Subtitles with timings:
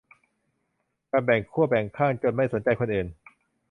[1.11, 3.07] การแบ่งขั้วแบ่งข้างจนไม่สนใจคนอื่น